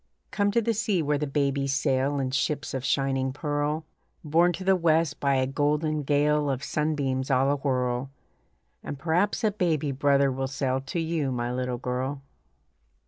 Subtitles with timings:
[0.31, 3.85] Come to the sea where the babies sail In ships of shining pearl,
[4.23, 8.09] Borne to the west by a golden gale Of sun beams all awhirl;
[8.83, 12.23] And perhaps a baby brother will sail To you, my little girl.